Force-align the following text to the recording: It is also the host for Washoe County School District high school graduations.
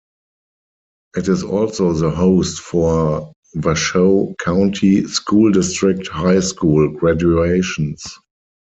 It 1.15 1.27
is 1.27 1.43
also 1.43 1.93
the 1.93 2.09
host 2.09 2.57
for 2.59 3.31
Washoe 3.53 4.33
County 4.39 5.03
School 5.05 5.51
District 5.51 6.07
high 6.07 6.39
school 6.39 6.89
graduations. 6.89 8.01